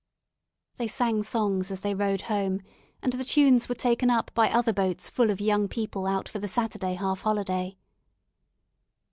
They 0.77 0.87
sang 0.87 1.21
songs 1.21 1.69
as 1.69 1.81
they 1.81 1.93
rowed 1.93 2.21
home, 2.21 2.61
and 3.03 3.13
the 3.13 3.23
tunes 3.23 3.69
were 3.69 3.75
taken 3.75 4.09
up 4.09 4.31
by 4.33 4.49
other 4.49 4.73
boats 4.73 5.11
full 5.11 5.29
of 5.29 5.39
young 5.39 5.67
people 5.67 6.07
out 6.07 6.27
for 6.27 6.39
the 6.39 6.47
Saturday 6.47 6.95
half 6.95 7.19
holiday. 7.19 7.77